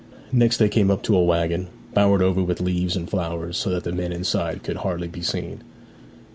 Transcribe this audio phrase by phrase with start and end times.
[0.31, 3.83] Next they came up to a waggon, bowered over with leaves and flowers, so that
[3.83, 5.61] the men inside could hardly be seen.